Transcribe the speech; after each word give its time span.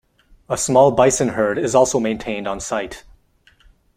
A 0.49 0.57
small 0.57 0.89
bison 0.91 1.27
herd 1.27 1.59
is 1.59 1.75
also 1.75 1.99
maintained 1.99 2.47
on-site. 2.47 3.03